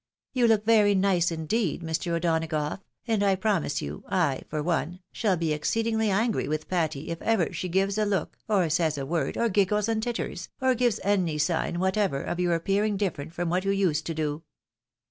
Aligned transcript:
You 0.33 0.47
look 0.47 0.65
very 0.65 0.95
nice 0.95 1.31
indeed, 1.31 1.83
Mr. 1.83 2.13
O'Donagough, 2.13 2.79
and 3.07 3.21
I 3.21 3.35
promise 3.35 3.83
you 3.83 4.03
I, 4.09 4.41
for 4.49 4.63
one, 4.63 4.99
shall 5.11 5.37
be 5.37 5.53
exceedingly 5.53 6.09
angry 6.09 6.47
with 6.47 6.67
Patty, 6.67 7.11
if 7.11 7.21
ever 7.21 7.53
she 7.53 7.69
gives 7.69 7.99
a 7.99 8.05
look, 8.05 8.35
or 8.49 8.67
says 8.71 8.97
a 8.97 9.05
word, 9.05 9.37
or 9.37 9.47
giggles 9.47 9.87
and 9.87 10.01
titters, 10.01 10.49
or 10.59 10.73
gives 10.73 10.99
any 11.03 11.37
sign 11.37 11.79
whatever, 11.79 12.19
of 12.23 12.39
your 12.39 12.55
appearing 12.55 12.97
different 12.97 13.31
from 13.31 13.51
what 13.51 13.63
you 13.63 13.69
used 13.69 14.07
to 14.07 14.15
do." 14.15 14.41